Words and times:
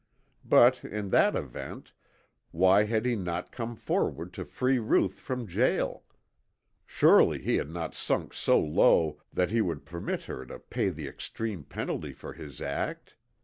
But 0.43 0.83
in 0.83 1.09
that 1.11 1.35
event 1.35 1.93
why 2.49 2.85
had 2.85 3.05
he 3.05 3.15
not 3.15 3.51
come 3.51 3.75
forward 3.75 4.33
to 4.33 4.43
free 4.43 4.79
Ruth 4.79 5.19
from 5.19 5.45
jail? 5.45 6.05
Surely 6.87 7.37
he 7.37 7.57
had 7.57 7.69
not 7.69 7.93
sunk 7.93 8.33
so 8.33 8.59
low 8.59 9.21
that 9.31 9.51
he 9.51 9.61
would 9.61 9.85
permit 9.85 10.23
her 10.23 10.43
to 10.47 10.57
pay 10.57 10.89
the 10.89 11.07
extreme 11.07 11.63
penalty 11.65 12.13
for 12.13 12.33
his 12.33 12.63
act. 12.63 13.15